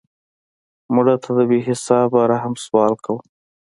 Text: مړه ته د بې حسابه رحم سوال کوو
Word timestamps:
مړه 0.93 1.15
ته 1.23 1.29
د 1.37 1.39
بې 1.49 1.59
حسابه 1.67 2.19
رحم 2.31 2.53
سوال 2.63 2.93
کوو 3.05 3.21